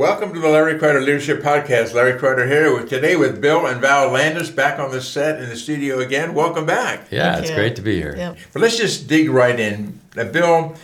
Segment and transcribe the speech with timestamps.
[0.00, 1.92] Welcome to the Larry Kreider Leadership Podcast.
[1.92, 5.50] Larry Kreider here with today with Bill and Val Landis back on the set in
[5.50, 6.32] the studio again.
[6.32, 7.08] Welcome back.
[7.10, 7.56] Yeah, Thank it's you.
[7.56, 8.14] great to be here.
[8.16, 8.38] Yep.
[8.54, 10.00] But let's just dig right in.
[10.16, 10.74] Now, Bill,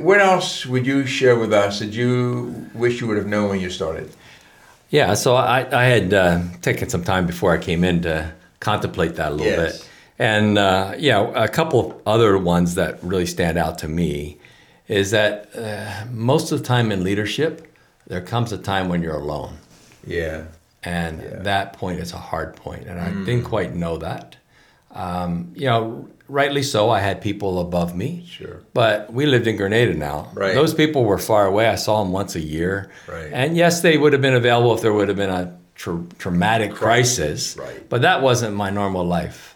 [0.00, 3.60] what else would you share with us that you wish you would have known when
[3.60, 4.12] you started?
[4.90, 8.30] Yeah, so I, I had uh, taken some time before I came in to
[8.60, 9.78] contemplate that a little Yes.
[9.78, 9.88] bit.
[10.18, 14.36] And, uh, yeah, a couple of other ones that really stand out to me
[14.86, 17.66] is that uh, most of the time in leadership,
[18.10, 19.54] there comes a time when you're alone.
[20.06, 20.42] Yeah.
[20.82, 21.42] And Yeah.
[21.50, 24.36] that point is a hard point, and I didn't quite know that.
[24.92, 28.24] Um, you know, rightly so, I had people above me.
[28.28, 28.56] Sure.
[28.74, 30.28] But we lived in Grenada now.
[30.34, 30.54] Right.
[30.54, 31.68] Those people were far away.
[31.68, 32.90] I saw them once a year.
[33.06, 33.30] Right.
[33.32, 36.72] And yes, they would have been available if there would have been a tra- traumatic
[36.74, 37.56] crisis.
[37.56, 37.68] Right.
[37.68, 37.78] Uh-huh.
[37.88, 39.46] But that wasn't my normal life.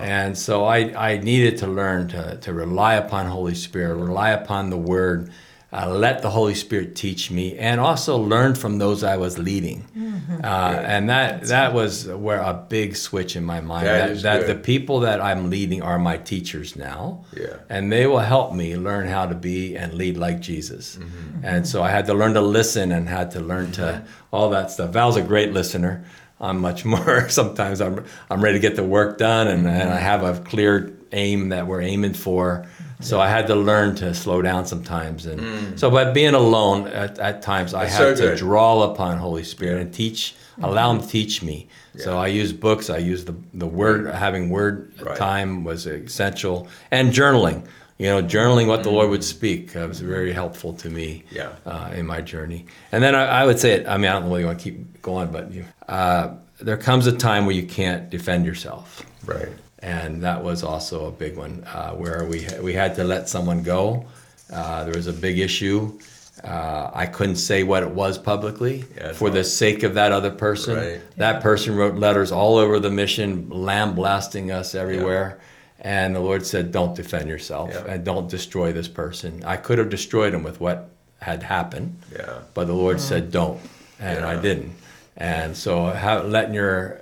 [0.00, 0.78] And so I,
[1.10, 5.30] I needed to learn to, to rely upon Holy Spirit, rely upon the Word,
[5.72, 9.84] uh, let the Holy Spirit teach me, and also learn from those I was leading.
[9.96, 10.44] Mm-hmm.
[10.44, 10.48] Uh,
[10.86, 13.86] and that that was where a big switch in my mind.
[13.86, 17.56] That that is that the people that I'm leading are my teachers now Yeah.
[17.68, 20.96] and they will help me learn how to be and lead like Jesus.
[20.96, 21.44] Mm-hmm.
[21.44, 24.70] And so I had to learn to listen and had to learn to all that
[24.70, 24.90] stuff.
[24.90, 26.04] Val's a great listener.
[26.40, 27.28] I'm much more.
[27.28, 30.95] Sometimes I'm I'm ready to get the work done and, and I have a clear
[31.16, 32.66] aim that we're aiming for.
[33.00, 37.18] So I had to learn to slow down sometimes, and so by being alone at,
[37.18, 37.88] at times, I Mm.
[37.88, 41.68] That's had so to draw upon Holy Spirit and teach, allow Him to teach me.
[41.98, 45.16] So I use books, I use the the word, having word Right.
[45.16, 47.58] time was essential, and journaling.
[47.98, 51.48] You know, journaling what the Lord would speak uh, was very helpful to me Yeah.
[51.64, 52.66] uh, in my journey.
[52.92, 54.60] And then I, I would say, it, I mean, I don't know whether you want
[54.60, 56.24] to keep going, but you, uh,
[56.60, 59.02] there comes a time where you can't defend yourself.
[59.24, 59.48] Right.
[59.86, 63.62] And that was also a big one uh, where we, we had to let someone
[63.62, 64.04] go.
[64.52, 65.96] Uh, there was a big issue.
[66.42, 70.10] Uh, I couldn't say what it was publicly Yeah, that's for the sake of that
[70.10, 70.76] other person.
[70.76, 71.00] Right.
[71.16, 75.38] That person wrote letters all over the mission, lambasting us everywhere.
[75.80, 77.84] And the Lord said, Don't defend yourself Yeah.
[77.86, 79.44] and don't destroy this person.
[79.44, 82.40] I could have destroyed him with what had happened, Yeah.
[82.54, 83.60] but the Lord said, Don't.
[84.00, 84.72] And I didn't.
[85.16, 87.00] And so how, letting your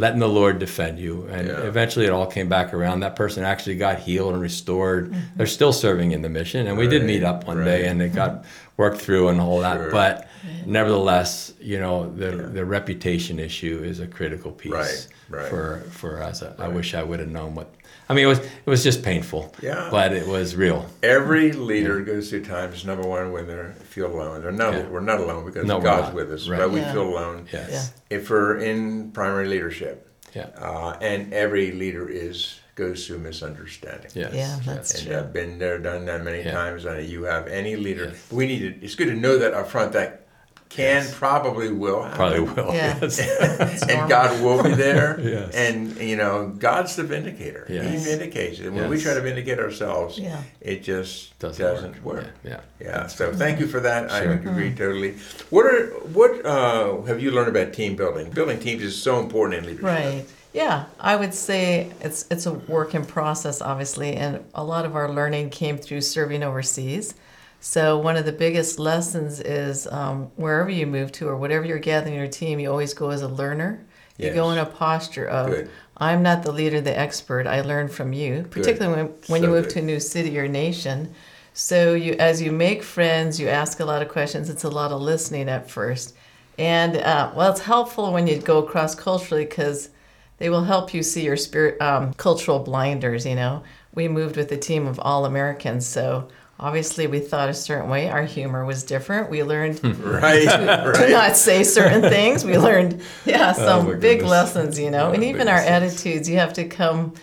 [0.00, 1.26] letting the Lord defend you.
[1.30, 1.60] And Yeah.
[1.72, 3.00] eventually it all came back around.
[3.00, 5.10] That person actually got healed and restored.
[5.10, 5.20] Mm-hmm.
[5.36, 6.66] They're still serving in the mission.
[6.66, 7.64] And we did meet up one right.
[7.66, 8.44] day and it got
[8.78, 9.76] worked through and all that.
[9.76, 9.90] Sure.
[9.90, 10.26] But
[10.64, 15.48] nevertheless, you know, the the reputation issue is a critical piece Right, right.
[15.50, 16.42] for for us.
[16.58, 17.68] I wish I would have known what
[18.08, 19.54] I mean it was it was just painful.
[19.62, 19.88] Yeah.
[19.90, 20.86] But it was real.
[21.02, 24.42] Every leader goes through times, number one, when they feel alone.
[24.42, 24.88] They're not, Yeah.
[24.88, 26.58] We're not alone because No, we're God's with us, Right.
[26.58, 26.92] but we Yeah.
[26.92, 27.92] feel alone Yes.
[28.10, 30.06] if we're in primary leadership.
[30.34, 30.46] Yeah.
[30.60, 34.10] Uh, and every leader is goes through misunderstanding.
[34.14, 34.32] Yes.
[34.32, 35.16] Yeah, that's And true.
[35.18, 36.52] I've been there, done that many Yeah.
[36.52, 36.84] times.
[36.86, 38.26] And you have any leader, Yes.
[38.30, 38.84] we need to.
[38.84, 39.92] It's good to know that up front.
[39.92, 40.26] That
[40.70, 41.14] can Yes.
[41.14, 42.16] probably will happen.
[42.16, 42.72] Probably will.
[42.72, 42.96] Yeah.
[43.02, 43.18] Yes.
[43.90, 44.08] And.
[44.08, 45.18] God will be there.
[45.30, 45.54] Yes.
[45.54, 47.64] And you know, God's the vindicator.
[47.68, 48.70] He vindicates it.
[48.72, 50.42] When we try to vindicate ourselves, Yeah.
[50.60, 52.24] it just Doesn't, doesn't, work.
[52.24, 52.34] work.
[52.44, 52.60] Yeah.
[52.80, 53.06] Yeah.
[53.08, 54.10] So thank you for that.
[54.10, 54.32] I Sure.
[54.32, 55.16] agree totally.
[55.50, 55.86] What are
[56.18, 58.30] what uh, have you learned about team building?
[58.30, 59.84] Building teams is so important in leadership.
[59.84, 60.24] Right.
[60.52, 64.96] Yeah, I would say it's it's a work in process, obviously, and a lot of
[64.96, 67.14] our learning came through serving overseas.
[67.60, 71.78] So one of the biggest lessons is um, wherever you move to or whatever you're
[71.78, 73.84] gathering your team, you always go as a learner.
[74.16, 75.70] You go in a posture of Good.
[75.96, 77.46] I'm not the leader, the expert.
[77.46, 79.74] I learn from you, particularly when, when you move good.
[79.74, 81.14] to a new city or nation.
[81.52, 84.48] So you, as you make friends, you ask a lot of questions.
[84.48, 86.14] It's a lot of listening at first,
[86.58, 89.90] and uh, well, it's helpful when you go cross culturally because
[90.38, 93.26] they will help you see your spirit um, cultural blinders.
[93.26, 93.62] You know,
[93.94, 96.28] we moved with a team of all Americans, so
[96.60, 98.08] obviously we thought a certain way.
[98.10, 99.30] Our humor was different.
[99.30, 100.42] We learned Right.
[100.48, 101.10] to right.
[101.10, 102.44] not say certain things.
[102.44, 105.08] We learned, yeah, some my big lessons, you know.
[105.08, 105.94] Oh, and even our lessons.
[105.96, 107.14] attitudes, you have to come,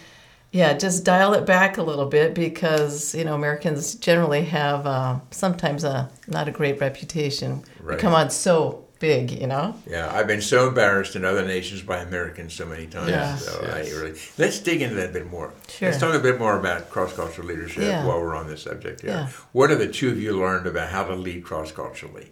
[0.51, 5.19] yeah, just dial it back a little bit because you know Americans generally have uh,
[5.31, 7.63] sometimes a not a great reputation.
[7.79, 7.95] Right.
[7.95, 9.75] We come on so big, you know?
[9.89, 13.09] Yeah, I've been so embarrassed in other nations by Americans so many times.
[13.09, 13.73] Yes, so yes.
[13.73, 15.53] I really let's dig into that a bit more.
[15.67, 15.89] Sure.
[15.89, 18.05] Let's talk a bit more about cross cultural leadership Yeah.
[18.05, 19.03] while we're on this subject.
[19.03, 19.11] Yeah.
[19.11, 19.27] Yeah.
[19.51, 22.31] What have the two of you learned about how to lead cross culturally?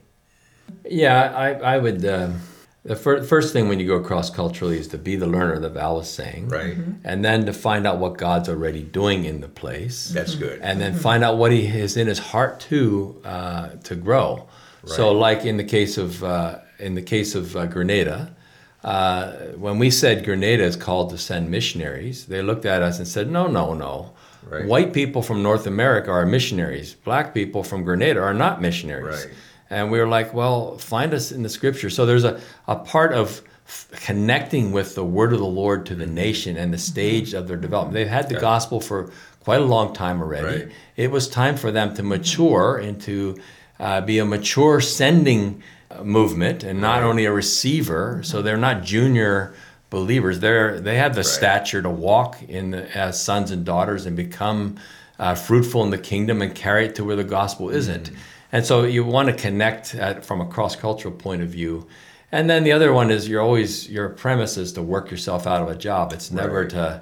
[0.84, 2.06] Yeah, I, I would.
[2.06, 2.40] Um,
[2.84, 5.72] the fir- first thing when you go cross culturally is to be the learner that
[5.72, 6.78] Val was saying, Right.
[7.04, 10.60] and then to find out what God's already doing in the place, That's good.
[10.62, 14.48] and then find out what He is in His heart too uh, to grow.
[14.86, 18.36] So, like in the case of uh, in the case of uh, Grenada,
[18.84, 23.08] uh, when we said Grenada is called to send missionaries, they looked at us and
[23.08, 24.14] said, "No, no, no."
[24.48, 24.66] Right.
[24.66, 26.94] White people from North America are missionaries.
[26.94, 29.26] Black people from Grenada are not missionaries.
[29.26, 29.34] Right.
[29.70, 31.90] And we were like, well, find us in the scripture.
[31.90, 35.96] So there's a, a part of f- connecting with the word of the Lord to
[35.96, 37.96] the nation and the stage of their development.
[37.96, 40.66] They've had the gospel for quite a long time already.
[40.66, 40.72] Right.
[40.96, 43.38] It was time for them to mature and to
[43.80, 45.62] uh, be a mature sending
[45.92, 48.22] uh, movement and not only a receiver.
[48.24, 49.54] So they're not junior
[49.90, 50.40] believers.
[50.40, 54.78] They're they have the stature to walk in the, as sons and daughters and become
[55.20, 58.12] uh, fruitful in the kingdom and carry it to where the gospel isn't.
[58.52, 61.88] And so you want to connect at, from a cross cultural point of view.
[62.32, 65.62] And then the other one is you're always your premise is to work yourself out
[65.62, 66.12] of a job.
[66.14, 66.70] It's never Right.
[66.72, 67.02] to.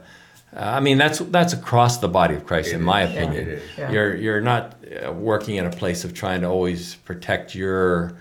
[0.55, 3.13] Uh, I mean that's that's across the body of Christ, It in my is.
[3.13, 3.59] Yeah, opinion.
[3.77, 3.91] Yeah.
[3.91, 8.17] You're you're not uh, working in a place of trying to always protect your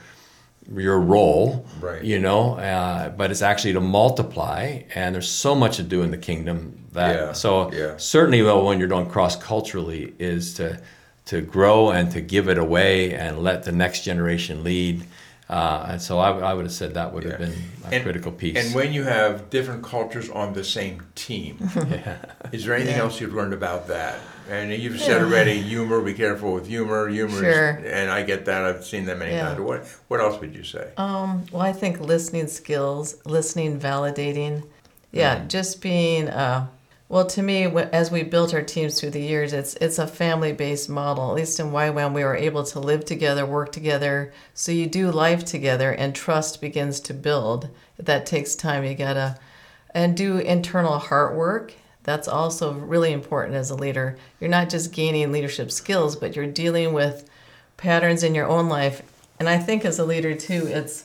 [0.73, 2.03] your role, Right.
[2.05, 6.11] you know, uh, but it's actually to multiply, and there's so much to do in
[6.13, 7.15] the kingdom that.
[7.17, 7.95] Yeah, So yeah.
[7.97, 10.81] certainly, though, when you're doing cross culturally, is to
[11.27, 15.05] to grow and to give it away and let the next generation lead.
[15.53, 17.53] Uh, and so I would have said that would have been
[17.85, 18.57] a And- critical piece.
[18.57, 21.59] And when you have different cultures on the same team,
[22.53, 23.03] is there anything Yeah.
[23.03, 24.15] else you've learned about that?
[24.51, 26.01] And you've said already, humor.
[26.01, 27.09] Be careful with humor.
[27.09, 27.71] Humor, Sure.
[27.85, 28.65] is, and I get that.
[28.65, 29.49] I've seen that many Yeah.
[29.49, 29.61] times.
[29.61, 30.87] What What else would you say?
[30.97, 34.63] Um, well, I think listening skills, listening, validating.
[35.13, 35.49] Yeah, Mm-hmm.
[35.49, 36.29] just being.
[36.29, 36.67] Uh,
[37.13, 40.55] well, to me, as we built our teams through the years, it's it's a family
[40.55, 41.29] based model.
[41.29, 44.33] At least in YWAM, we were able to live together, work together.
[44.55, 47.69] So you do life together, and trust begins to build.
[47.99, 48.83] That takes time.
[48.85, 49.39] You gotta
[49.93, 51.75] and do internal heart work.
[52.03, 54.17] That's also really important as a leader.
[54.41, 57.29] You're not just gaining leadership skills, but you're dealing with
[57.77, 59.03] patterns in your own life.
[59.39, 61.05] And I think as a leader too, it's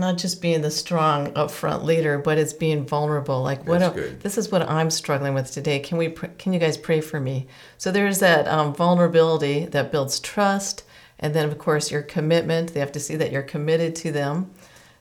[0.00, 3.42] not just being the strong upfront leader, but it's being vulnerable.
[3.42, 3.80] Like what?
[3.82, 3.90] A-
[4.22, 5.78] This is what I'm struggling with today.
[5.80, 6.08] Can we?
[6.08, 7.46] pr- Can you guys pray for me?
[7.76, 10.84] So there's that um, vulnerability that builds trust,
[11.18, 12.74] and then of course your commitment.
[12.74, 14.50] They have to see that you're committed to them.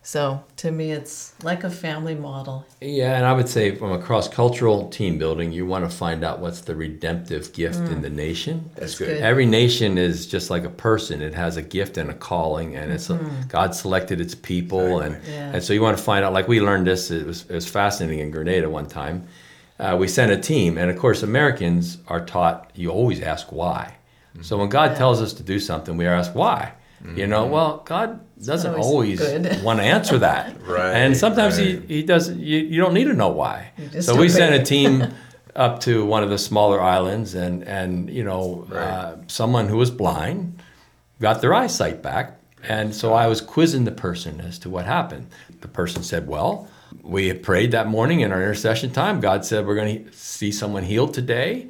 [0.07, 2.65] So to me, it's like a family model.
[2.80, 6.24] Yeah, and I would say from a cross cultural team building, you want to find
[6.24, 8.01] out what's the redemptive gift in mm.
[8.04, 8.69] the nation.
[8.75, 9.07] That's That's good.
[9.07, 9.21] good.
[9.21, 11.21] Every nation is just like a person.
[11.21, 13.50] It has a gift and a calling, and it's a, mm-hmm.
[13.50, 15.51] God selected its people, and Yeah.
[15.56, 16.31] and so you want to find out.
[16.31, 19.27] Like we learned this, it was it was fascinating in Grenada one time.
[19.77, 23.98] Uh, we sent a team, and of course, Americans are taught you always ask why.
[24.31, 24.44] Mm-hmm.
[24.44, 26.71] So when God tells us to do something, we ask why.
[27.15, 31.79] You know, well, God doesn't always always, want to answer that, Right, And sometimes right.
[31.88, 32.39] he he doesn't.
[32.39, 33.71] You, you don't need to know why.
[34.01, 35.13] So we sent a team
[35.55, 38.81] up to one of the smaller islands, and and you know, Right.
[38.81, 40.59] uh, someone who was blind
[41.21, 45.27] got their eyesight back, and so I was quizzing the person as to what happened.
[45.61, 46.67] The person said, "Well,
[47.03, 49.19] we had prayed that morning in our intercession time.
[49.19, 51.67] God said we're going to see someone healed today."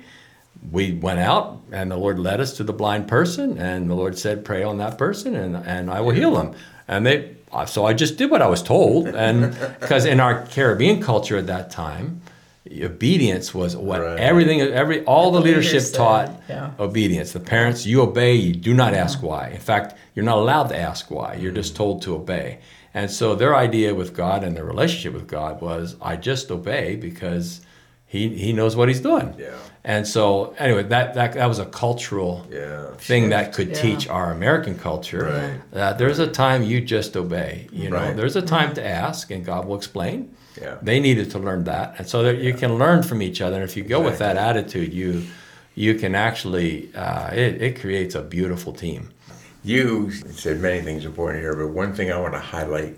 [0.71, 4.17] We went out, and the Lord led us to the blind person, and the Lord
[4.17, 6.53] said, "Pray on that person, and and I will heal them."
[6.87, 10.45] And they, uh, so I just did what I was told, and because in our
[10.47, 12.21] Caribbean culture at that time,
[12.81, 14.19] obedience was what Right.
[14.19, 16.71] everything, every all the The leadership said, taught yeah.
[16.79, 17.31] obedience.
[17.31, 19.49] The parents, you obey, you do not ask why.
[19.49, 21.35] In fact, you're not allowed to ask why.
[21.35, 21.77] You're just mm.
[21.77, 22.59] told to obey.
[22.93, 26.95] And so their idea with God and their relationship with God was, I just obey
[26.95, 27.61] because
[28.07, 29.35] he he knows what he's doing.
[29.37, 29.51] Yeah.
[29.83, 32.87] And so anyway, that that, that was a cultural Yeah.
[32.97, 33.81] thing that could Yeah.
[33.85, 35.23] teach our American culture.
[35.23, 35.71] Right.
[35.71, 37.67] That there's a time you just obey.
[37.71, 38.15] You know, Right.
[38.15, 40.29] there's a time to ask, and God will explain.
[40.61, 40.75] Yeah.
[40.81, 43.55] They needed to learn that, and so that you can learn from each other.
[43.61, 45.23] And if you go with that attitude, you
[45.75, 49.09] you can actually uh, it, it creates a beautiful team.
[49.63, 52.95] You said many things important here, but one thing I want to highlight,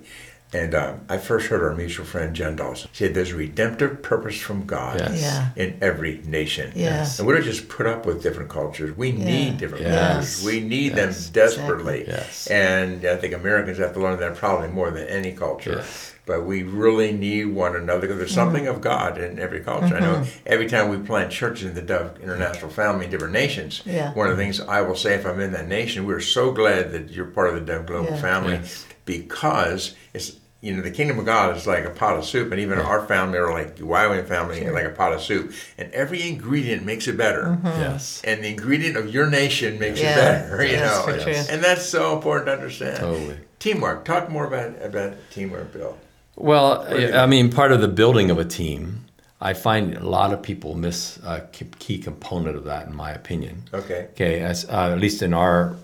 [0.52, 4.40] and um, I first heard our mutual friend Jen Dawson say there's a redemptive purpose
[4.40, 5.22] from God Yes.
[5.22, 5.50] Yeah.
[5.64, 6.72] in every nation.
[6.76, 7.20] Yes.
[7.20, 8.98] And we don't just put up with different cultures.
[8.98, 10.40] We need different Yes.
[10.42, 10.46] cultures.
[10.46, 11.26] We need Yes.
[11.26, 12.06] them desperately.
[12.08, 12.48] Yes.
[12.48, 15.76] And I think Americans have to learn that probably more than any culture.
[15.78, 16.14] Yes.
[16.26, 19.96] but we really need one another because there's something of God in every culture.
[19.98, 23.82] I know every time we plant churches in the Dove International Family in different nations,
[23.84, 24.14] Yeah.
[24.14, 26.92] one of the things I will say if I'm in that nation, we're so glad
[26.92, 28.22] that you're part of the Dove Global Yeah.
[28.22, 28.86] family Yes.
[29.10, 32.60] Because it's you know the kingdom of God is like a pot of soup, and
[32.62, 34.74] even our family are like the YWAM family Sure.
[34.74, 37.58] like a pot of soup, and every ingredient makes it better.
[37.64, 38.22] Yes.
[38.24, 41.34] And the ingredient of your nation makes Yeah, it better, you that's know, for true.
[41.50, 42.98] and that's so important to understand.
[42.98, 43.38] Totally.
[43.60, 44.06] Teamwork.
[44.06, 45.98] Talk more about about teamwork, Bill.
[46.36, 46.86] Well,
[47.16, 49.06] I mean, part of the building of a team,
[49.42, 53.12] I find a lot of people miss a key- key component of that, in my
[53.12, 53.64] opinion.
[53.74, 54.08] Okay.
[54.14, 55.76] Okay, as uh, at least in our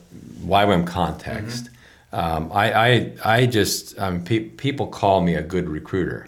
[0.46, 1.70] YWAM context,
[2.12, 6.28] um, I, I I just um, pe- people call me a good recruiter.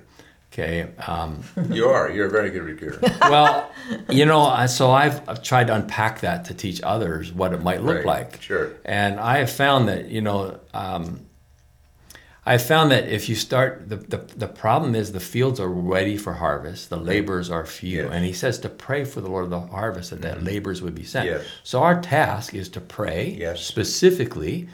[0.52, 2.10] Okay, um, You are.
[2.10, 3.00] You're a very good recruiter.
[3.30, 3.70] well,
[4.10, 7.84] you know, so I've, I've tried to unpack that to teach others what it might
[7.84, 8.42] look Right, like.
[8.42, 8.72] sure.
[8.84, 11.28] And I have found that, you know, um,
[12.44, 16.18] I found that if you start, the, the, the problem is the fields are ready
[16.18, 18.04] for harvest, the laborers are few.
[18.06, 18.10] Yes.
[18.12, 20.96] And he says to pray for the Lord of the harvest that, that laborers would
[20.96, 21.28] be sent.
[21.28, 21.46] Yes.
[21.64, 23.62] So our task is to pray Yes.
[23.62, 24.70] specifically.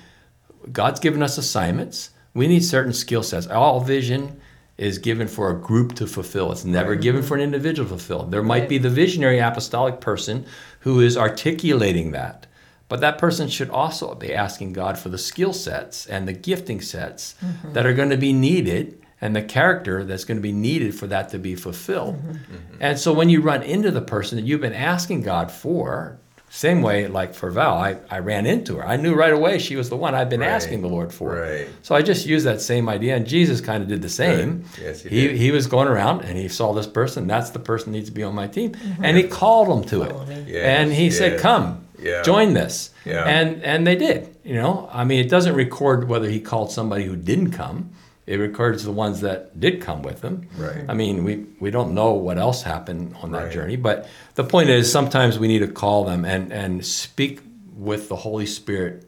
[0.71, 2.11] God's given us assignments.
[2.33, 3.47] We need certain skill sets.
[3.47, 4.39] All vision
[4.77, 6.51] is given for a group to fulfill.
[6.51, 8.23] It's never given for an individual to fulfill.
[8.23, 10.45] There might be the visionary apostolic person
[10.79, 12.47] who is articulating that.
[12.89, 16.81] But that person should also be asking God for the skill sets and the gifting
[16.81, 17.73] sets mm-hmm.
[17.73, 21.07] that are going to be needed and the character that's going to be needed for
[21.07, 22.15] that to be fulfilled.
[22.15, 22.75] Mm-hmm.
[22.81, 26.19] And so when you run into the person that you've been asking God for,
[26.55, 28.87] same way like for Val, I, I ran into her.
[28.87, 30.49] I knew right away she was the one I've been Right.
[30.49, 31.35] asking the Lord for.
[31.41, 31.67] Right.
[31.81, 34.61] So I just used that same idea, and Jesus kind of did the same.
[34.61, 34.83] Right.
[34.83, 35.37] Yes, he he, did.
[35.37, 37.25] he was going around and he saw this person.
[37.25, 39.03] That's the person needs to be on my team, mm-hmm.
[39.03, 40.47] and he called them to it.
[40.47, 42.21] Yes, and he said, "Come, Yeah.
[42.21, 43.23] join this." Yeah.
[43.25, 44.35] And and they did.
[44.43, 47.89] You know, I mean, it doesn't record whether he called somebody who didn't come.
[48.25, 50.47] It records the ones that did come with them.
[50.57, 50.85] Right.
[50.87, 53.51] I mean, we we don't know what else happened on that Right.
[53.51, 57.41] journey, but the point is, sometimes we need to call them and and speak
[57.75, 59.05] with the Holy Spirit.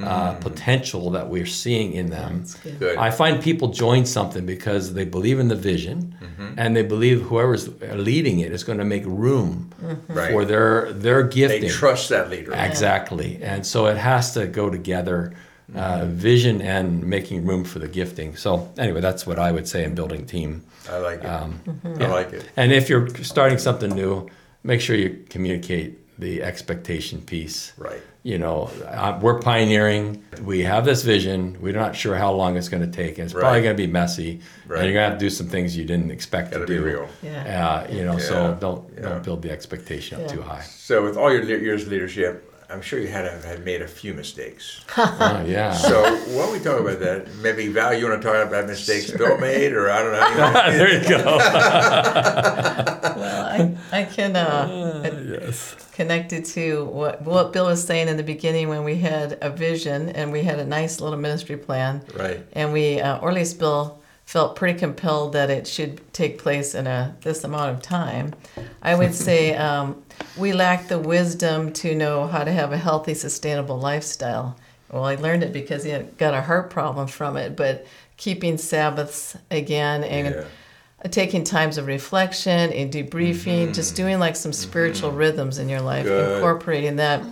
[0.00, 2.44] Uh, potential that we're seeing in them.
[2.62, 2.78] good.
[2.78, 2.98] Good.
[2.98, 6.54] I find people join something because they believe in the vision, Mm-hmm.
[6.60, 9.70] and they believe whoever's leading it is going to make room
[10.06, 10.30] Right.
[10.30, 11.62] for their their gifting.
[11.62, 12.52] They trust that leader.
[12.54, 13.40] Exactly.
[13.42, 15.32] And so it has to go together
[15.74, 18.36] uh, vision and making room for the gifting.
[18.36, 20.64] So, anyway, that's what I would say in building team.
[20.90, 21.26] I like it.
[21.26, 21.60] Um,
[22.00, 22.48] I like it.
[22.56, 24.28] And if you're starting something new,
[24.62, 27.72] make sure you communicate the expectation piece.
[27.76, 28.02] Right.
[28.24, 30.24] You know, uh, we're pioneering.
[30.42, 31.56] We have this vision.
[31.60, 33.18] We're not sure how long it's going to take.
[33.18, 34.40] And it's probably going to be messy.
[34.66, 34.78] Right.
[34.80, 36.72] And you're going to have to do some things you didn't expect Got to to
[36.72, 36.84] be do.
[36.84, 37.08] real.
[37.22, 37.84] Yeah.
[37.86, 38.18] Uh, you know, Yeah.
[38.18, 39.02] so don't Yeah.
[39.02, 40.34] don't build the expectation up Yeah.
[40.36, 40.62] too high.
[40.62, 43.80] So, with all your years of leadership, I'm sure you had to have had made
[43.80, 44.84] a few mistakes.
[45.20, 45.72] Oh, yeah.
[45.72, 47.34] So, why don't we talk about that?
[47.36, 50.52] Maybe Val, you want to talk about mistakes Bill made, or I don't know.
[50.78, 51.38] there you go.
[53.18, 55.10] Well, I, I can uh,
[55.40, 55.74] yes.
[55.92, 59.50] connect it to what, what Bill was saying in the beginning when we had a
[59.50, 62.04] vision and we had a nice little ministry plan.
[62.14, 62.46] Right.
[62.52, 66.74] And we, uh, or at least Bill felt pretty compelled that it should take place
[66.74, 68.34] in a this amount of time.
[68.82, 70.02] I would say um,
[70.36, 74.54] we lack the wisdom to know how to have a healthy, sustainable lifestyle.
[74.92, 77.86] Well, I learned it because he got a heart problem from it, but
[78.18, 81.08] keeping Sabbaths again and Yeah.
[81.08, 86.04] taking times of reflection and debriefing, just doing like some spiritual rhythms in your life,
[86.04, 86.34] Good.
[86.34, 87.22] incorporating that.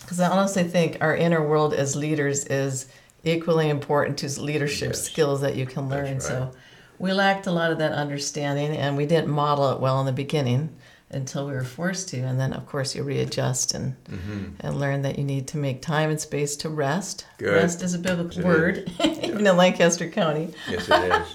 [0.00, 2.86] Because I honestly think our inner world as leaders is
[3.26, 5.02] equally important to leadership Yes.
[5.02, 6.14] skills that you can learn.
[6.14, 6.22] right.
[6.22, 6.52] So
[6.98, 10.12] we lacked a lot of that understanding and we didn't model it well in the
[10.12, 10.70] beginning
[11.10, 12.18] until we were forced to.
[12.18, 14.44] And then, of course, you readjust and, mm-hmm.
[14.60, 17.26] and learn that you need to make time and space to rest.
[17.38, 17.54] Good.
[17.54, 20.52] Rest is a biblical It word, even in Lancaster County.
[20.68, 21.28] Yes, it is.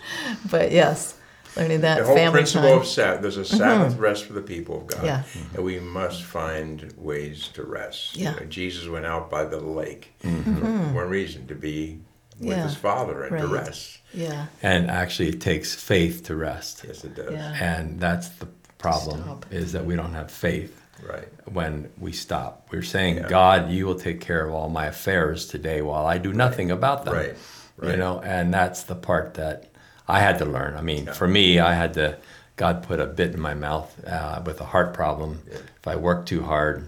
[0.52, 1.16] But yes,
[1.56, 2.80] learning that The whole family principle time.
[2.80, 4.02] of Sabbath, there's a Sabbath mm-hmm.
[4.02, 5.04] rest for the people of God.
[5.06, 5.24] Yeah.
[5.34, 5.56] Mm-hmm.
[5.56, 8.16] And we must find ways to rest.
[8.16, 8.34] Yeah.
[8.34, 10.56] You know, Jesus went out by the lake mm-hmm.
[10.90, 12.00] for one reason to be
[12.40, 12.64] with Yeah.
[12.64, 14.00] his Father and to rest.
[14.14, 16.84] yeah, And actually, it takes faith to rest.
[16.88, 17.32] Yes, it does.
[17.32, 17.54] yeah.
[17.60, 19.46] And that's the problem Stop.
[19.52, 20.78] is that we don't have faith
[21.08, 21.28] Right.
[21.52, 22.68] when we stop.
[22.72, 23.28] We're saying, Yeah.
[23.28, 27.06] God, you will take care of all my affairs today while I do nothing about
[27.06, 27.14] them.
[27.16, 27.36] Right.
[27.84, 29.71] You know, and that's the part that
[30.12, 30.76] I had to learn.
[30.76, 32.18] I mean, for me, I had to,
[32.58, 35.42] God put a bit in my mouth uh, with a heart problem.
[35.80, 36.88] If I worked too hard,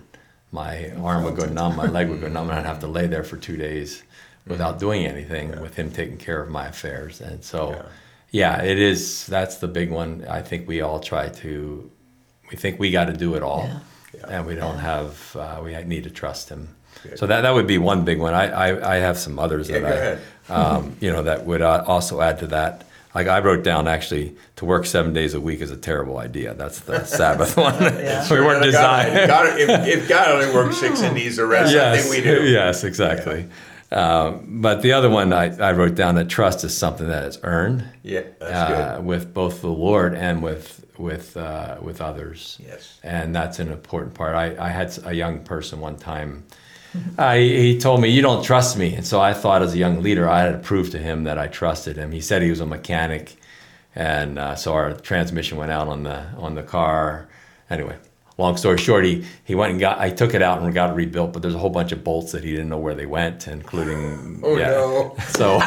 [0.51, 3.07] my arm would go numb, my leg would go numb, and I'd have to lay
[3.07, 4.03] there for two days
[4.45, 7.21] without doing anything with Him taking care of my affairs.
[7.21, 7.85] And so,
[8.31, 10.25] yeah, it is, that's the big one.
[10.29, 11.89] I think we all try to,
[12.51, 13.63] we think we got to do it all.
[13.63, 13.79] Yeah.
[14.29, 16.75] And we don't have, uh, we need to trust him.
[17.15, 18.35] So that, that would be one big one.
[18.35, 20.19] I, I, I have some others Yeah, that.
[20.49, 22.85] I, um, you know, that would uh, also add to that.
[23.15, 26.53] Like I wrote down actually to work seven days a week is a terrible idea.
[26.53, 27.81] That's the Sabbath one.
[27.81, 28.27] Yeah.
[28.31, 29.27] we weren't designed.
[29.27, 32.29] God, if, if God only works six and needs the rest, I yes, think we
[32.31, 32.43] do.
[32.49, 33.47] yes, exactly.
[33.91, 37.39] Um, but the other one I, I wrote down that trust is something that is
[37.43, 39.05] earned Yeah, that's uh, good.
[39.05, 42.59] with both the Lord and with with uh, with others.
[42.65, 42.99] Yes.
[43.03, 44.35] and that's an important part.
[44.35, 46.43] I, I had a young person one time.
[47.17, 49.77] Uh, he, he told me, "You don't trust me," and so I thought, as a
[49.77, 52.11] young leader, I had to prove to him that I trusted him.
[52.11, 53.35] He said he was a mechanic,
[53.95, 57.27] and uh, so our transmission went out on the on the car.
[57.69, 57.97] Anyway,
[58.37, 59.99] long story short, he, he went and got.
[59.99, 62.31] I took it out and got it rebuilt, but there's a whole bunch of bolts
[62.31, 64.67] that he didn't know where they went, including Oh, yeah.
[64.69, 65.15] no.
[65.29, 65.61] So,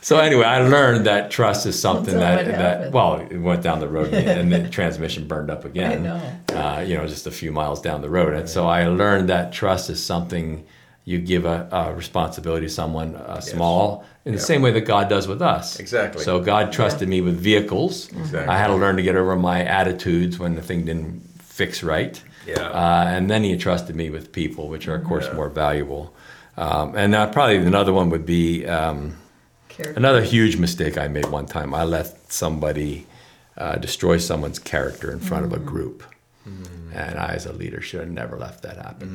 [0.00, 3.88] so anyway, I learned that trust is something that that well, it went down the
[3.88, 6.02] road and the transmission burned up again.
[6.04, 6.32] know.
[6.52, 9.52] Uh, you know, just a few miles down the road, and so I learned that
[9.52, 10.64] trust is something
[11.04, 14.46] you give a, a responsibility to someone uh, small in the Yep.
[14.46, 15.80] same way that God does with us.
[15.80, 16.22] Exactly.
[16.22, 18.08] So God trusted me with vehicles.
[18.12, 18.40] Exactly.
[18.54, 21.22] I had to learn to get over my attitudes when the thing didn't
[21.58, 22.14] fix right.
[22.46, 22.54] Yeah.
[22.82, 25.34] Uh, and then He entrusted me with people, which are of course Yeah.
[25.40, 26.04] more valuable.
[26.56, 28.66] Um, and uh, probably another one would be.
[28.66, 29.00] Um,
[29.96, 31.72] Another huge mistake I made one time.
[31.72, 33.06] I let somebody
[33.56, 36.02] uh, destroy someone's character in front of a group,
[37.00, 39.08] and I, as a leader, should have never left that happen.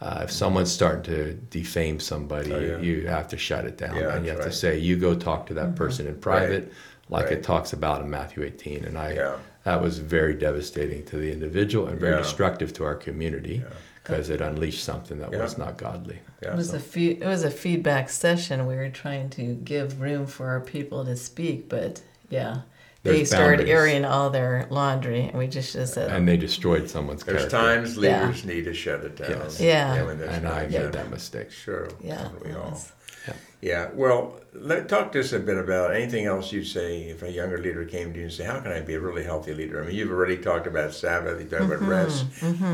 [0.00, 2.78] Uh, if someone's starting to defame somebody, Oh, yeah.
[2.86, 5.14] you have to shut it down, Yeah, and you have that's to say, "You go
[5.14, 6.64] talk to that person in private,
[7.08, 7.34] like right.
[7.38, 9.36] it talks about in Matthew 18." And I, Yeah.
[9.64, 12.22] That was very devastating to the individual and very Yeah.
[12.22, 13.62] destructive to our community
[14.02, 15.42] because it unleashed something that Yeah.
[15.42, 16.18] was not godly.
[16.42, 18.66] Yeah, It was so- a fe- it was a feedback session.
[18.66, 22.62] We were trying to give room for our people to speak, but yeah,
[23.04, 23.70] they There's started boundaries.
[23.70, 27.56] airing all their laundry, and we just just said, And they destroyed someone's There's character.
[27.56, 28.24] times Yeah.
[28.24, 29.30] leaders need to shut it down.
[29.30, 29.60] Yes.
[29.60, 30.02] Yeah.
[30.04, 30.82] when there's and I enough.
[30.82, 31.52] made that mistake.
[31.52, 31.88] Sure.
[32.02, 32.80] yeah, We all.
[33.62, 33.88] Was- Yeah.
[33.94, 37.58] Well, let, talk to us a bit about anything else you'd say if a younger
[37.58, 39.86] leader came to you and say, "How can I be a really healthy leader?" I
[39.86, 41.40] mean, you've already talked about Sabbath.
[41.40, 42.26] You talked Mm-hmm, about rest.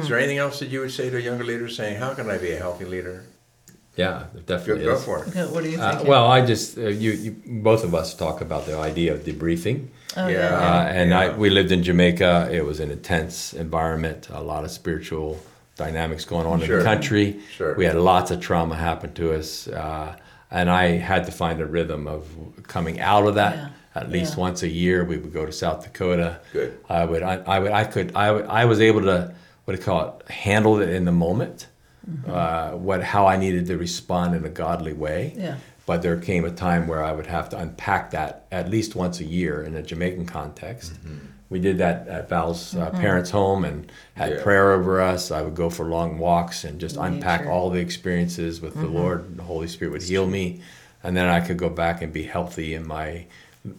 [0.02, 2.28] Is there anything else that you would say to a younger leader, saying, "How can
[2.30, 3.24] I be a healthy leader?"
[3.96, 5.28] Yeah, it Go, definitely go for it.
[5.28, 6.08] Okay, what do you Uh, think?
[6.08, 9.88] well, I just uh, you, you both of us talk about the idea of debriefing,
[10.16, 10.54] oh, yeah.
[10.56, 12.48] uh, and I we lived in Jamaica.
[12.52, 15.38] It was an intense environment, a lot of spiritual
[15.76, 17.40] dynamics going on in the country.
[17.56, 17.74] Sure.
[17.76, 20.14] We had lots of trauma happen to us, uh,
[20.50, 22.26] and I had to find a rhythm of
[22.66, 23.56] coming out of that.
[23.56, 23.68] Yeah.
[23.94, 24.40] At least Yeah.
[24.40, 26.40] once a year, we would go to South Dakota.
[26.52, 26.78] Good.
[26.88, 29.34] I would, I, I would, I could, I, would, I was able to,
[29.64, 31.66] what do you call it, handle it in the moment.
[32.26, 35.34] Uh, what, how I needed to respond in a godly way.
[35.36, 35.56] Yeah.
[35.84, 39.20] But there came a time where I would have to unpack that at least once
[39.20, 40.92] a year in a Jamaican context.
[41.50, 44.42] We did that at Val's uh, parents' home and had Yeah.
[44.42, 45.30] prayer over us.
[45.30, 49.36] I would go for long walks and just unpack all the experiences with the Lord.
[49.38, 50.60] The Holy Spirit would heal me,
[51.02, 53.24] and then I could go back and be healthy in my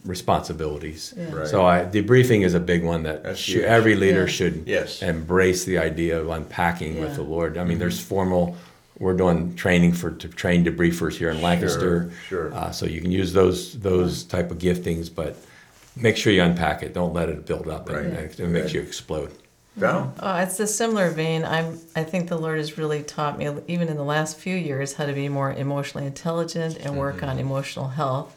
[0.04, 1.14] responsibilities.
[1.16, 1.32] Yeah.
[1.36, 1.48] Right.
[1.48, 4.26] So I, debriefing is a big one that That's should, every leader Yeah.
[4.28, 5.02] should Yes.
[5.02, 7.58] embrace the idea of unpacking with the Lord.
[7.58, 8.58] I mean, there's formal.
[9.00, 12.12] We're doing training for to train debriefers here in Lancaster.
[12.28, 12.54] sure.
[12.54, 15.38] Uh, so you can use those those type of giftings, but
[16.00, 16.94] make sure you unpack it.
[16.94, 18.06] Don't let it build up Right.
[18.06, 18.74] and it makes Right.
[18.76, 19.32] you explode.
[19.76, 20.14] Val?
[20.20, 21.46] Oh, it's a similar vein.
[21.46, 21.80] I'm.
[21.96, 25.06] I think the Lord has really taught me, even in the last few years, how
[25.06, 27.30] to be more emotionally intelligent and work Mm-hmm.
[27.30, 28.36] on emotional health.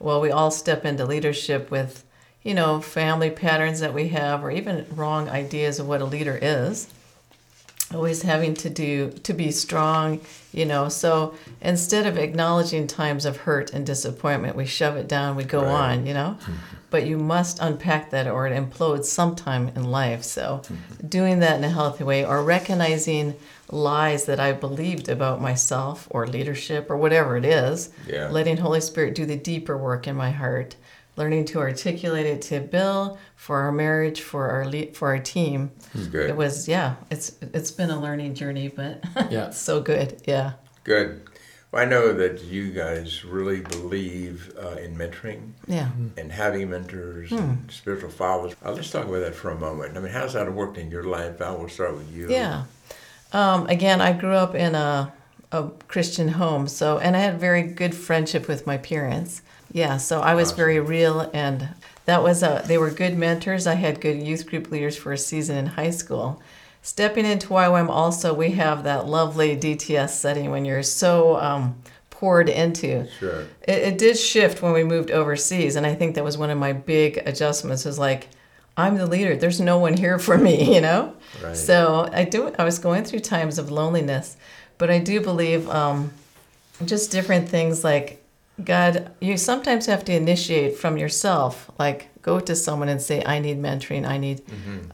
[0.00, 2.02] Well, we all step into leadership with,
[2.42, 6.38] you know, family patterns that we have, or even wrong ideas of what a leader
[6.40, 6.88] is.
[7.94, 10.20] Always having to do to be strong,
[10.52, 10.88] you know.
[10.88, 15.36] So instead of acknowledging times of hurt and disappointment, we shove it down.
[15.36, 15.92] We go Right.
[15.98, 16.36] on, you know
[16.90, 20.22] but you must unpack that or it implodes sometime in life.
[20.24, 20.62] So,
[21.08, 23.34] doing that in a healthy way or recognizing
[23.70, 28.28] lies that I believed about myself or leadership or whatever it is, Yeah.
[28.28, 30.74] letting Holy Spirit do the deeper work in my heart,
[31.16, 35.70] learning to articulate it to Bill for our marriage, for our le- for our team.
[36.10, 36.30] Good.
[36.30, 39.50] It was yeah, it's it's been a learning journey, but Yeah.
[39.50, 40.20] so good.
[40.26, 40.52] Yeah.
[40.84, 41.22] Good.
[41.72, 45.88] I know that you guys really believe uh, in mentoring Yeah.
[46.16, 47.36] and having mentors Hmm.
[47.38, 48.54] and spiritual fathers.
[48.64, 49.96] Uh, let's talk about that for a moment.
[49.96, 51.38] I mean, how's that worked in your life?
[51.38, 52.28] Val, we'll start with you.
[52.28, 52.64] Yeah.
[53.32, 55.12] Um, again, I grew up in a,
[55.52, 59.42] a Christian home, so and I had very good friendship with my parents.
[59.72, 61.68] Yeah, so I was very real, and
[62.06, 62.64] that was a.
[62.66, 63.68] They were good mentors.
[63.68, 66.42] I had good youth group leaders for a season in high school.
[66.82, 72.48] Stepping into YWAM, also we have that lovely DTS setting when you're so um, poured
[72.48, 73.06] into.
[73.18, 73.42] Sure.
[73.62, 76.58] It, it did shift when we moved overseas, and I think that was one of
[76.58, 77.84] my big adjustments.
[77.84, 78.28] Was like,
[78.76, 79.36] I'm the leader.
[79.36, 81.14] There's no one here for me, you know.
[81.42, 81.56] Right.
[81.56, 82.54] So I do.
[82.58, 84.36] I was going through times of loneliness,
[84.78, 86.12] but I do believe um,
[86.84, 88.19] just different things like
[88.64, 93.38] God, you sometimes have to initiate from yourself, like go to someone and say, I
[93.38, 94.42] need mentoring, I need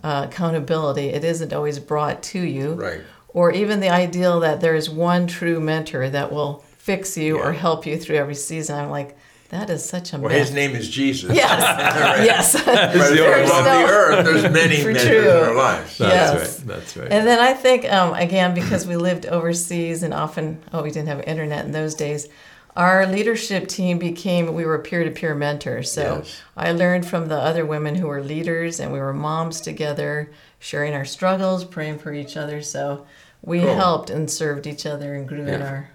[0.05, 1.09] uh, accountability.
[1.09, 2.73] It isn't always brought to you.
[2.75, 3.01] Right.
[3.29, 7.53] Or even the ideal that there is one true mentor that will fix you or
[7.53, 8.79] help you through every season.
[8.79, 9.17] I'm like,
[9.51, 10.41] that is such a Well, myth.
[10.47, 11.35] his name is Jesus.
[11.35, 11.61] Yes.
[12.25, 12.65] yes.
[12.65, 15.31] But There's on no- the earth, there's many mentors true.
[15.31, 15.99] in our lives.
[15.99, 16.59] That's Yes.
[16.59, 16.67] right.
[16.69, 17.13] That's right.
[17.13, 21.09] And then I think, um, again, because we lived overseas and often, oh, we didn't
[21.09, 22.29] have internet in those days,
[22.77, 25.91] our leadership team became, we were peer to peer mentors.
[25.91, 26.43] So Yes.
[26.57, 30.93] I learned from the other women who were leaders and we were moms together, sharing
[30.95, 32.61] our struggles, praying for each other.
[32.63, 33.07] So
[33.43, 33.75] we Cool.
[33.77, 35.91] helped and served each other and grew in our,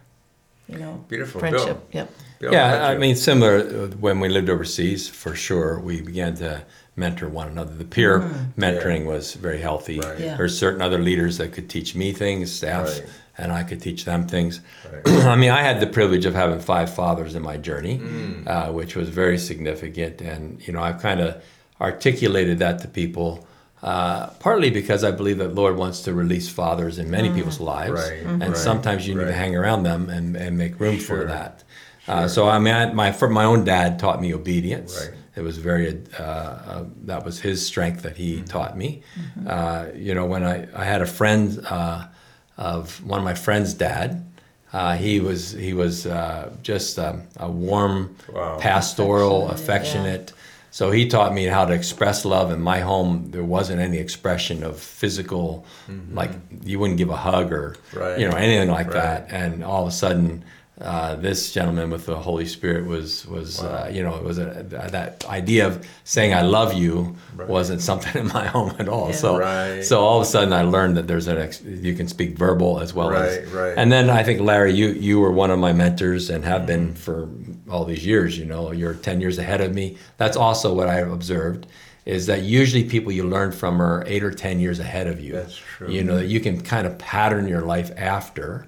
[0.67, 1.39] you know, Beautiful.
[1.39, 1.77] friendship.
[1.91, 2.01] Bill.
[2.01, 2.13] Yep.
[2.39, 6.63] Bill, yeah, I mean, similar uh, when we lived overseas, for sure, we began to
[6.95, 7.75] mentor one another.
[7.75, 8.21] The peer
[8.57, 9.99] mentoring was very healthy.
[9.99, 10.19] Right.
[10.19, 10.37] Yeah.
[10.37, 13.05] There's certain other leaders that could teach me things, staff, Right.
[13.41, 14.61] And I could teach them things.
[14.91, 15.07] Right.
[15.33, 18.47] I mean, I had the privilege of having five fathers in my journey, Mm.
[18.47, 20.21] uh, which was very significant.
[20.21, 21.29] And, you know, I've kind of
[21.79, 23.47] articulated that to people.
[23.83, 27.99] Uh, partly because I believe that Lord wants to release fathers in many people's lives,
[27.99, 31.21] Right, and right, sometimes you need to hang around them and, and make room Sure.
[31.21, 31.63] for that.
[32.07, 34.91] Uh, so I mean, I, my for my own dad taught me obedience.
[34.99, 35.17] Right.
[35.35, 35.87] It was very
[36.19, 39.01] uh, uh, that was his strength that he taught me.
[39.47, 42.05] Uh, you know, when I, I had a friend uh,
[42.61, 44.23] of one of my friend's dad,
[44.73, 48.57] uh, he was he was uh, just um, a warm, Wow.
[48.59, 49.59] pastoral, Affectionate,
[50.29, 50.33] affectionate.
[50.73, 52.49] So he taught me how to express love.
[52.51, 55.65] In my home, there wasn't any expression of physical,
[56.13, 56.31] like
[56.63, 58.17] you wouldn't give a hug or Right.
[58.19, 59.01] you know anything like Right.
[59.03, 59.19] that.
[59.41, 60.43] And all of a sudden,
[60.81, 64.63] uh, this gentleman with the Holy Spirit was was uh, you know it was a,
[64.91, 67.47] that idea of saying I love you Right.
[67.47, 69.07] wasn't something in my home at all.
[69.09, 69.15] Yeah.
[69.15, 69.83] So Right.
[69.83, 72.79] so all of a sudden I learned that there's an ex- you can speak verbal
[72.79, 73.73] as well as Right, right.
[73.77, 76.93] and then I think Larry, you you were one of my mentors and have been
[76.93, 76.95] Mm-hmm.
[76.95, 77.29] for
[77.71, 78.37] all these years.
[78.37, 79.97] You know, you're ten years ahead of me.
[80.17, 81.67] That's also what I've observed
[82.03, 85.33] is that usually people you learn from are eight or ten years ahead of you.
[85.33, 85.89] That's true.
[85.91, 88.65] You know that you can kind of pattern your life after.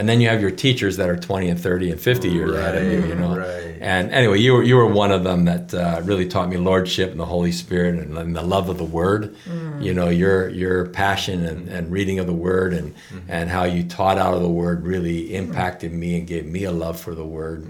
[0.00, 2.74] And then you have your teachers that are 20 and 30 and 50 years ahead
[2.74, 3.36] of you, you know.
[3.36, 3.76] Right.
[3.82, 7.10] And anyway, you were you were one of them that uh, really taught me lordship
[7.10, 9.36] and the Holy Spirit and, and the love of the Word.
[9.78, 12.94] You know, your your passion and, and reading of the Word and
[13.28, 16.72] and how you taught out of the Word really impacted me and gave me a
[16.72, 17.68] love for the Word.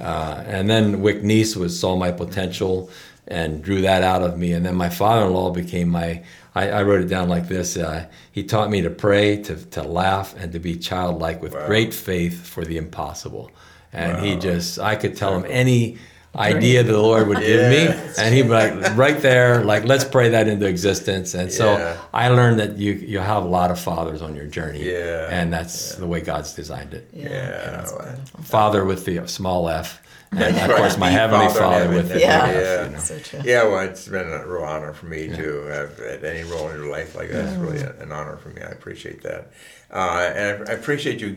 [0.00, 2.90] Uh, and then Wick Niece was saw my potential
[3.28, 4.52] and drew that out of me.
[4.52, 6.24] And then my father-in-law became my.
[6.58, 7.76] I, I wrote it down like this.
[7.76, 11.66] Uh, he taught me to pray, to to laugh, and to be childlike with Wow.
[11.70, 13.50] great faith for the impossible.
[13.92, 15.96] And he just, I could tell him any
[16.36, 17.84] idea that the Lord would give me,
[18.18, 21.34] and he'd be like, right there, like, let's pray that into existence.
[21.40, 21.96] And so Yeah.
[22.12, 25.36] I learned that you you have a lot of fathers on your journey, Yeah.
[25.38, 27.04] and that's the way God's designed it.
[27.12, 27.28] Yeah.
[27.30, 28.16] Yeah.
[28.56, 29.88] Father with the small f,
[30.32, 32.50] and of course my heavenly Father in Father with the Yeah.
[32.52, 32.84] Yeah.
[32.84, 32.98] you know.
[32.98, 33.40] So true.
[33.44, 36.76] Yeah, well, it's been a real honor for me to have had any role in
[36.80, 37.44] your life like that.
[37.46, 38.62] It's really an honor for me.
[38.62, 39.50] I appreciate that.
[39.90, 41.36] Uh, and I I appreciate you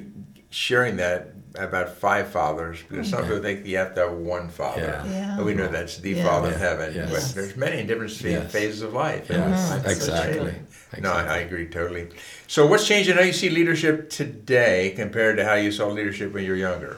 [0.49, 5.03] sharing that about five fathers because some people think you have to have one father.
[5.05, 5.11] Yeah.
[5.11, 5.33] Yeah.
[5.37, 6.23] But we know that's the Yeah.
[6.25, 6.59] Father in Yeah.
[6.59, 6.93] heaven.
[6.95, 7.09] Yes.
[7.33, 8.51] But there's many different ph- Yes.
[8.51, 9.25] phases of life.
[9.29, 9.39] Yes,
[9.71, 9.83] Mhm.
[9.83, 10.53] That's exactly.
[10.99, 12.07] No, I, I agree totally.
[12.47, 16.33] So, what's changed in how you see leadership today compared to how you saw leadership
[16.33, 16.97] when you were younger?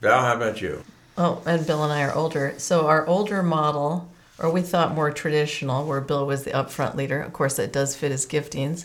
[0.00, 0.82] Val, how about you?
[1.18, 2.54] Oh, and Bill and I are older.
[2.58, 7.20] So our older model, or we thought more traditional, where Bill was the upfront leader.
[7.20, 8.84] Of course, that does fit his giftings.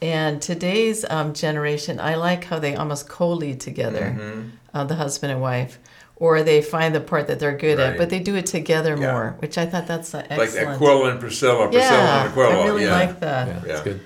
[0.00, 4.48] And today's um, generation, I like how they almost co-lead together, Mm-hmm.
[4.74, 5.78] uh, the husband and wife,
[6.16, 7.92] or they find the part that they're good Right.
[7.92, 9.12] at, but they do it together Yeah.
[9.12, 10.68] more, which I thought that's uh, Like excellent.
[10.76, 12.48] Aquila and Priscilla, Priscilla yeah, and Aquila.
[12.62, 12.92] I really yeah.
[12.94, 13.48] like that.
[13.48, 13.60] Yeah, Yeah.
[13.66, 14.00] that's good.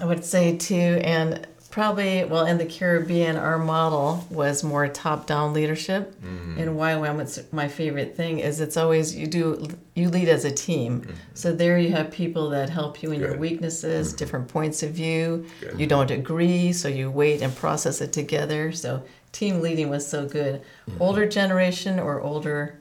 [0.00, 5.52] I would say too, and probably well in the Caribbean, our model was more top-down
[5.52, 6.18] leadership.
[6.22, 6.58] Mm-hmm.
[6.58, 10.50] In YWAM, it's my favorite thing is it's always you do you lead as a
[10.50, 11.02] team.
[11.02, 11.12] Mm-hmm.
[11.34, 13.34] So there you have people that help you in your Good.
[13.34, 13.40] Mm-hmm.
[13.42, 15.44] weaknesses, different points of view.
[15.60, 15.78] Good.
[15.78, 18.72] You don't agree, so you wait and process it together.
[18.72, 20.62] So team leading was so good.
[20.62, 21.02] Mm-hmm.
[21.02, 22.78] Older generation or older,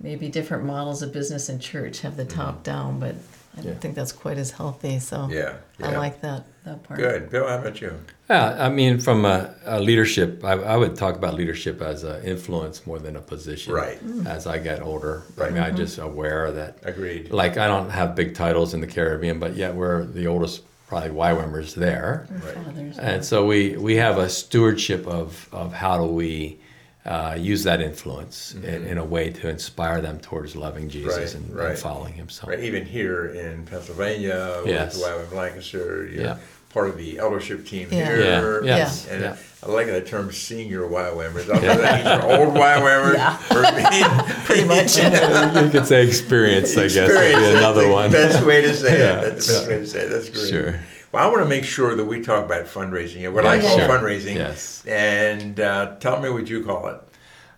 [0.00, 2.40] maybe different models of business and church have the Mm-hmm.
[2.40, 3.14] top down, but
[3.56, 3.78] I don't Yeah.
[3.78, 4.98] think that's quite as healthy.
[4.98, 6.98] So Yeah, I like that that part.
[6.98, 7.30] Good.
[7.30, 7.92] Bill, how about you?
[8.30, 12.24] Yeah, I mean, from a, a leadership, I, I would talk about leadership as an
[12.24, 13.74] influence more than a position.
[13.74, 14.02] Right.
[14.04, 14.26] Mm.
[14.26, 15.48] As I get older, Right.
[15.48, 15.76] I mean, I'm mm-hmm.
[15.76, 17.30] just aware that, Agreed.
[17.30, 21.10] like, I don't have big titles in the Caribbean, but yet we're the oldest, probably
[21.10, 22.26] YWAMers there.
[22.30, 22.98] Right.
[22.98, 26.58] And so we, we have a stewardship of, of how do we
[27.06, 31.52] uh, use that influence in, in a way to inspire them towards loving Jesus Mm-hmm.
[31.54, 32.28] Right, and, and following Him.
[32.30, 34.96] So Right, even here in Pennsylvania, Yes.
[34.96, 36.36] with YWAM Lancaster, you're Yeah.
[36.70, 38.06] part of the eldership team Yeah.
[38.06, 38.64] here.
[38.64, 39.36] Yeah, yes, And yeah.
[39.62, 41.44] I like the term senior YWAMers.
[41.44, 43.38] I don't know if that means old YWAMers Yeah.
[43.50, 44.96] or being Pretty much.
[45.64, 48.10] you could say experience, I guess, would be that's another one.
[48.12, 49.18] Best way to say Yeah.
[49.20, 49.30] it.
[49.30, 50.08] That's the best way to say it.
[50.08, 50.48] That's great.
[50.48, 50.80] Sure.
[51.14, 53.18] Well, I want to make sure that we talk about fundraising.
[53.18, 53.88] here, What I call sure.
[53.88, 54.34] fundraising.
[54.34, 54.84] Yes.
[54.84, 57.00] And uh, tell me what you call it.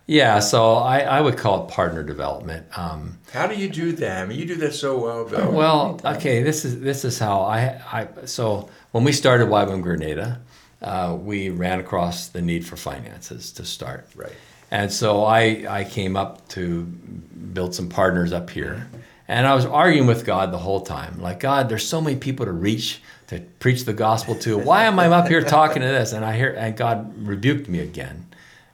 [0.05, 2.67] Yeah, so I, I would call it partner development.
[2.77, 4.21] Um, How do you do that?
[4.21, 5.51] I mean, you do that so well, Bill.
[5.51, 10.39] well, okay, this is this is how I, I so when we started YWAM Grenada,
[10.83, 14.07] uh, we ran across the need for finances to start.
[14.15, 14.31] Right.
[14.69, 18.87] And so I, I came up to build some partners up here.
[19.27, 21.21] And I was arguing with God the whole time.
[21.21, 24.57] Like, God, there's so many people to reach, to preach the gospel to.
[24.57, 26.13] Why am I up here talking to this?
[26.13, 28.25] And I hear, and God rebuked me again.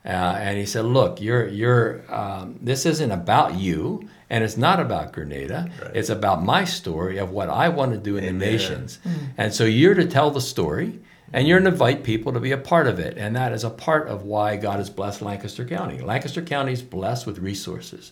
[0.05, 2.03] Uh, and he said, "Look, you're you're.
[2.13, 5.71] Um, this isn't about you, and it's not about Grenada.
[5.81, 5.95] Right.
[5.95, 8.39] It's about my story of what I want to do in Amen.
[8.39, 8.99] the nations.
[9.37, 10.99] And so you're to tell the story,
[11.31, 13.17] and you're to invite people to be a part of it.
[13.17, 16.01] And that is a part of why God has blessed Lancaster County.
[16.01, 18.11] Lancaster County is blessed with resources.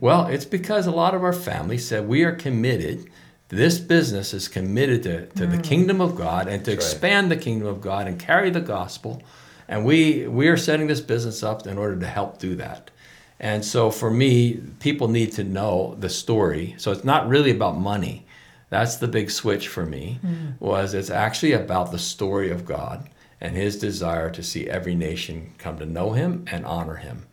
[0.00, 3.10] Well, it's because a lot of our families said we are committed.
[3.48, 5.64] This business is committed to, to the mm.
[5.64, 6.92] kingdom of God and to That's right.
[6.92, 9.22] expand the kingdom of God and carry the gospel.
[9.68, 12.90] And we we are setting this business up in order to help do that.
[13.38, 16.74] And so for me, people need to know the story.
[16.78, 18.26] So it's not really about money.
[18.70, 20.18] That's the big switch for me.
[20.24, 20.60] Mm.
[20.60, 23.08] Was it's actually about the story of God
[23.40, 27.26] and His desire to see every nation come to know Him and honor Him.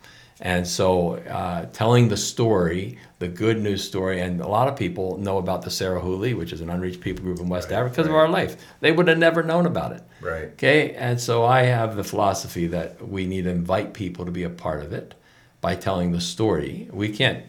[0.44, 5.18] And so, uh, telling the story, the good news story, and a lot of people
[5.18, 8.08] know about the Sarahuli, which is an unreached people group in West Right, Africa, because
[8.08, 8.58] of our life.
[8.82, 10.04] They would have never known about it.
[10.20, 10.50] Right.
[10.50, 14.44] Okay, and so I have the philosophy that we need to invite people to be
[14.44, 15.16] a part of it
[15.62, 16.90] by telling the story.
[16.92, 17.46] We can't,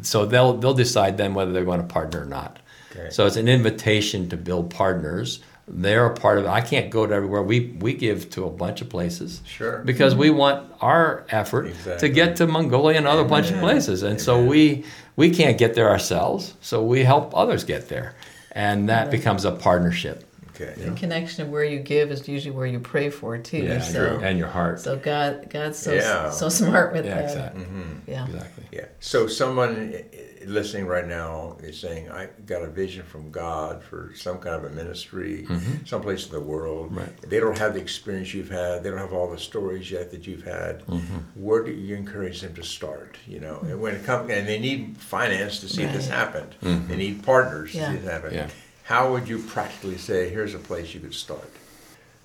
[0.00, 2.60] so they'll they'll decide then whether they're going to partner or not.
[2.92, 3.10] Okay.
[3.10, 5.40] So it's an invitation to build partners.
[5.70, 6.48] They're a part of it.
[6.48, 7.42] I can't go to everywhere.
[7.42, 9.42] We we give to a bunch of places.
[9.46, 9.78] Sure.
[9.84, 12.08] Because we want our effort Exactly.
[12.08, 14.84] to get to Mongolia and other bunch of places, and so we
[15.16, 16.54] we can't get there ourselves.
[16.60, 18.14] So we help others get there,
[18.52, 20.24] and that becomes a partnership.
[20.60, 20.74] Okay.
[20.80, 23.58] The connection of where you give is usually where you pray for too.
[23.58, 24.80] Yeah, so, and your heart.
[24.80, 26.30] so God, God's so Yeah.
[26.30, 27.24] so smart with yeah, that.
[27.24, 27.66] exactly.
[28.06, 28.26] Yeah.
[28.26, 28.64] Exactly.
[28.72, 28.84] Yeah.
[29.00, 33.82] So someone i- i- listening right now is saying, "I got a vision from God
[33.82, 35.46] for some kind of a ministry,
[35.84, 36.86] someplace in the world.
[36.86, 36.98] Mm-hmm.
[36.98, 37.20] Right.
[37.30, 38.82] They don't have the experience you've had.
[38.82, 40.84] They don't have all the stories yet that you've had.
[40.86, 41.18] Mm-hmm.
[41.36, 43.16] Where do you encourage them to start?
[43.26, 46.16] You know, and when it comes, and they need finance to see this Right.
[46.18, 46.44] happen.
[46.64, 46.88] Mm-hmm.
[46.88, 47.86] They need partners Yeah.
[47.86, 48.34] to see this happen.
[48.34, 48.46] Yeah.
[48.88, 51.50] How would you practically say, "Here's a place you could start"?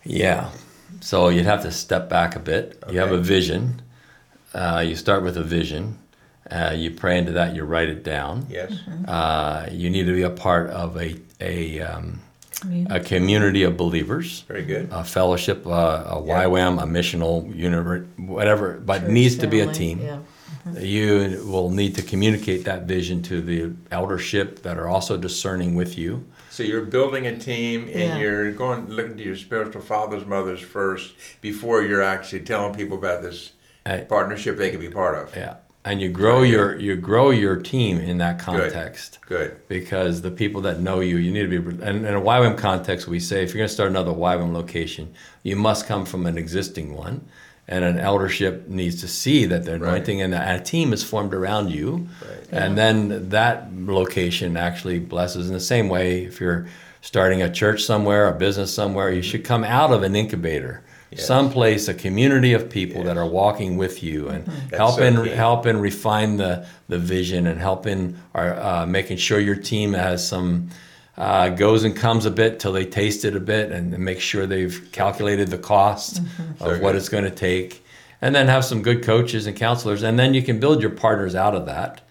[0.06, 0.49] Yeah.
[1.02, 2.82] So you'd have to step back a bit.
[2.89, 3.82] You have a vision.
[4.54, 5.97] Uh, you start with a vision.
[6.49, 7.54] Uh, you pray into that.
[7.54, 8.45] You write it down.
[8.49, 8.71] Yes.
[9.08, 12.21] Uh, you need to be a part of a a, um,
[12.62, 12.95] Community.
[12.95, 14.88] a community of believers, Very good.
[14.91, 16.43] a fellowship, uh, a Yeah.
[16.45, 18.80] YWAM, a missional unit, whatever.
[18.86, 19.99] But Church needs to be a team.
[20.02, 20.19] Yeah.
[20.80, 25.97] You will need to communicate that vision to the eldership that are also discerning with
[25.97, 26.23] you.
[26.54, 28.18] So you're building a team, and Yeah.
[28.20, 33.24] you're going looking to your spiritual fathers, mothers first before you're actually telling people about
[33.24, 33.54] this
[33.88, 34.06] Hey.
[34.08, 35.36] partnership they can be part of.
[35.36, 39.18] Yeah, and you grow your you grow your team in that context.
[39.28, 39.56] Good.
[39.68, 41.84] because the people that know you, you need to be.
[41.84, 45.12] And in a YWAM context, we say if you're going to start another YWAM location,
[45.42, 47.22] you must come from an existing one,
[47.67, 49.82] and an eldership needs to see that the Right.
[49.82, 52.62] anointing and a team is formed around you, Right.
[52.63, 55.47] and then that location actually blesses.
[55.47, 56.65] In the same way, if you're
[57.02, 60.82] starting a church somewhere, a business somewhere, you should come out of an incubator.
[61.12, 61.26] Yes.
[61.28, 65.30] Someplace, a community of people that are walking with you and That's helping so key.
[65.30, 70.69] helping refine the the vision and helping our uh, making sure your team has some
[71.17, 74.19] uh, goes and comes a bit till they taste it a bit and, and make
[74.19, 76.15] sure they've calculated the cost
[76.60, 76.95] So of what good.
[76.95, 77.86] it's going to take
[78.21, 81.36] and then have some good coaches and counselors and then you can build your partners
[81.36, 82.02] out of that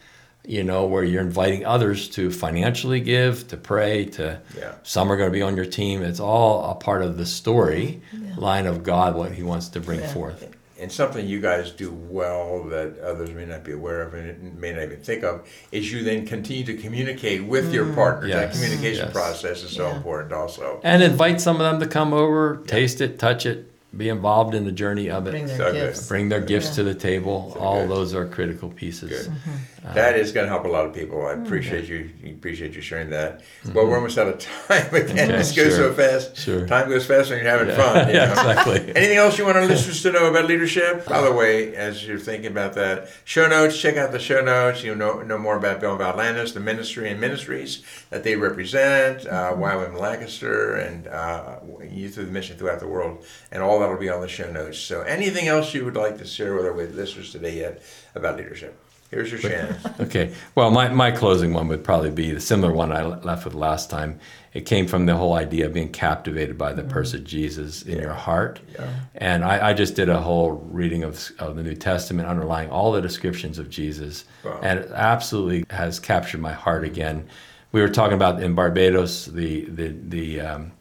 [0.44, 4.74] you know where you're inviting others to financially give to pray to Yeah.
[4.82, 8.02] some are going to be on your team it's all a part of the story
[8.36, 10.12] line of god what he wants to bring Yeah.
[10.12, 10.48] forth
[10.82, 14.72] And something you guys do well that others may not be aware of and may
[14.72, 17.94] not even think of is you then continue to communicate with your mm.
[17.94, 18.32] partners.
[18.32, 19.12] That communication Yes.
[19.12, 19.96] process is so Yeah.
[19.96, 20.80] important also.
[20.82, 24.64] and invite some of them to come over, taste it, touch it, be involved in
[24.64, 25.74] the journey of Bring it, their So good.
[25.88, 26.08] gifts.
[26.08, 26.74] bring their gifts Yeah.
[26.76, 27.56] to the table.
[27.60, 27.90] All good.
[27.90, 29.26] those are critical pieces.
[29.28, 29.36] Good.
[29.84, 31.18] Uh, that is going to help a lot of people.
[31.18, 32.08] Mm, I appreciate you.
[32.30, 33.42] Appreciate you sharing that.
[33.74, 35.06] Well, we're almost out of time again.
[35.08, 35.18] Mm-hmm.
[35.18, 35.88] Okay, this goes sure.
[35.88, 36.36] so fast.
[36.36, 36.66] Sure.
[36.68, 37.76] Time goes fast when you're having Yeah.
[37.76, 38.08] fun.
[38.08, 38.32] you Yeah, know?
[38.32, 38.92] exactly.
[38.96, 41.04] Anything else you want our listeners to know about leadership?
[41.06, 44.84] By the way, as you're thinking about that, show notes, check out the show notes.
[44.84, 49.26] You'll know, know more about Bill Val Landis, the ministry and ministries that they represent,
[49.26, 51.56] uh, YWAM Lancaster, and uh,
[51.90, 54.78] Youth With A Mission throughout the world, and all that'll be on the show notes.
[54.78, 57.82] So, anything else you would like to share with our listeners today yet
[58.14, 58.78] about leadership?
[59.12, 59.86] Here's your chance.
[60.00, 60.34] Okay.
[60.54, 63.90] Well, my, my closing one would probably be the similar one I left with last
[63.90, 64.18] time.
[64.54, 68.14] It came from the whole idea of being captivated by the person Jesus in your
[68.14, 68.60] heart.
[68.72, 68.90] Yeah.
[69.14, 72.90] And I, I just did a whole reading of, of the New Testament, underlying all
[72.92, 74.24] the descriptions of Jesus.
[74.44, 74.60] Wow.
[74.62, 77.28] And it absolutely has captured my heart again.
[77.70, 80.72] We were talking about in Barbados the, the, the um,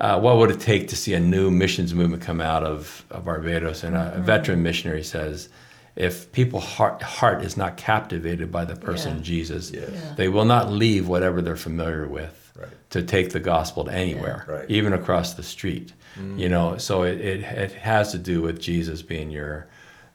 [0.00, 3.24] uh, what would it take to see a new missions movement come out of, of
[3.24, 3.84] Barbados?
[3.84, 5.48] And a, a veteran missionary says,
[5.96, 9.22] if people's heart, heart is not captivated by the person Yeah.
[9.22, 9.90] Jesus, Yes.
[9.92, 10.14] Yeah.
[10.16, 12.68] they will not leave whatever they're familiar with Right.
[12.90, 14.54] to take the gospel to anywhere, Yeah.
[14.54, 14.70] Right.
[14.70, 15.92] even across the street.
[16.36, 19.68] You know, so it, it, it has to do with Jesus being your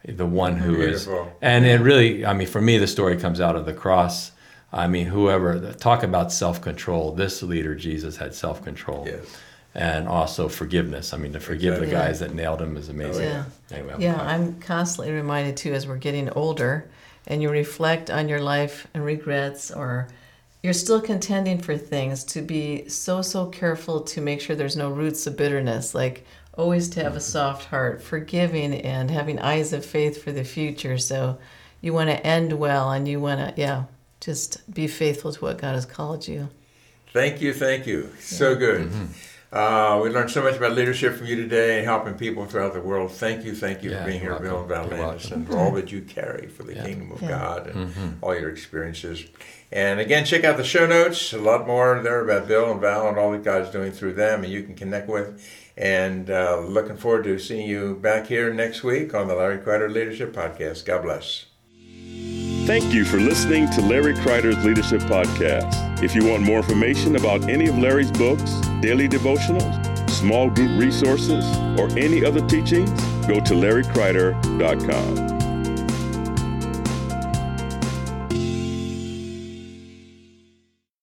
[0.07, 1.31] the one who is, Beautiful.
[1.41, 4.31] and it really, I mean, for me, the story comes out of the cross.
[4.71, 9.25] I mean, whoever talk about self control, this leader Jesus had self control, Yes.
[9.75, 11.13] And also forgiveness.
[11.13, 12.07] I mean, to forgive the Exactly.
[12.07, 13.27] guys that nailed him is amazing.
[13.27, 13.43] Oh, yeah.
[13.71, 14.27] Anyway, I'm Yeah, fine.
[14.27, 16.89] I'm constantly reminded too as we're getting older
[17.27, 20.07] and you reflect on your life and regrets or
[20.63, 24.89] you're still contending for things to be so so careful to make sure there's no
[24.89, 26.25] roots of bitterness like
[26.57, 27.21] always to have a mm-hmm.
[27.21, 31.37] soft heart forgiving and having eyes of faith for the future so
[31.81, 33.83] you want to end well and you want to yeah
[34.21, 36.49] just be faithful to what god has called you
[37.15, 38.09] Thank you, thank you.
[38.19, 38.89] So good.
[38.89, 39.05] Mm-hmm.
[39.55, 42.81] Uh, we learned so much about leadership from you today and helping people throughout the
[42.81, 43.09] world.
[43.09, 44.69] Thank you, thank you Yeah, for being here, Bill welcome.
[44.69, 46.85] You're Val Landis, and for all that you carry for the Yeah.
[46.85, 47.29] kingdom of Yeah.
[47.29, 49.25] God and all your experiences.
[49.71, 51.31] And again, check out the show notes.
[51.31, 54.43] A lot more there about Bill and Val and all that God's doing through them,
[54.43, 55.41] and you can connect with.
[55.77, 59.89] And uh, looking forward to seeing you back here next week on the Larry Kreider
[59.89, 60.83] Leadership Podcast.
[60.85, 61.45] God bless.
[62.65, 66.01] Thank you for listening to Larry Kreider's Leadership Podcast.
[66.01, 71.45] If you want more information about any of Larry's books, daily devotionals, small group resources,
[71.79, 72.89] or any other teachings,
[73.27, 75.34] go to larrykreider.com.